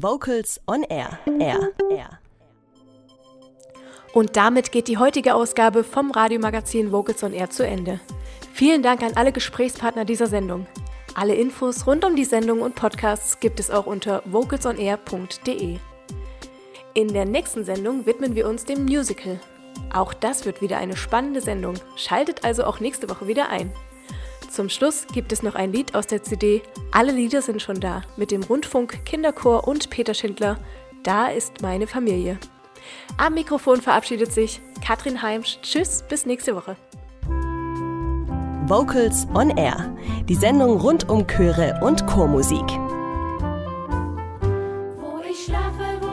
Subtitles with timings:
[0.00, 1.18] Vocals on Air.
[1.40, 1.72] Air.
[1.90, 2.20] Air.
[4.12, 7.98] Und damit geht die heutige Ausgabe vom Radiomagazin Vocals on Air zu Ende.
[8.52, 10.68] Vielen Dank an alle Gesprächspartner dieser Sendung.
[11.14, 15.78] Alle Infos rund um die Sendung und Podcasts gibt es auch unter vocalsonair.de.
[16.94, 19.40] In der nächsten Sendung widmen wir uns dem Musical.
[19.92, 21.74] Auch das wird wieder eine spannende Sendung.
[21.96, 23.72] Schaltet also auch nächste Woche wieder ein.
[24.58, 28.02] Zum Schluss gibt es noch ein Lied aus der CD Alle Lieder sind schon da
[28.16, 30.58] mit dem Rundfunk, Kinderchor und Peter Schindler.
[31.04, 32.40] Da ist meine Familie.
[33.18, 35.60] Am Mikrofon verabschiedet sich Katrin Heimsch.
[35.62, 36.74] Tschüss, bis nächste Woche.
[38.66, 39.96] Vocals on Air,
[40.28, 42.58] die Sendung rund um Chöre und Chormusik.
[44.98, 46.07] Wo ich schlafe, wo